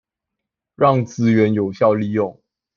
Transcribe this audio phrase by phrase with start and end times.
[0.77, 2.41] 讓資源有效利用